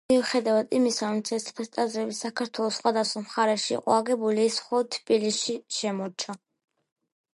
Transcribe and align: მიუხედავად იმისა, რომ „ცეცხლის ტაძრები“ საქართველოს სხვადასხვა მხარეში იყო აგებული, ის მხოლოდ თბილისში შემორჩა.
მიუხედავად 0.09 0.71
იმისა, 0.77 1.09
რომ 1.09 1.19
„ცეცხლის 1.29 1.69
ტაძრები“ 1.77 2.15
საქართველოს 2.21 2.79
სხვადასხვა 2.81 3.23
მხარეში 3.27 3.77
იყო 3.77 3.95
აგებული, 3.99 4.49
ის 4.53 4.59
მხოლოდ 4.63 4.91
თბილისში 4.97 5.59
შემორჩა. 5.81 6.41